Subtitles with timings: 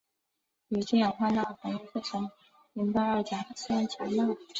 [0.69, 2.31] 与氢氧化钠反应生成
[2.73, 4.35] 邻苯二甲酸钾钠。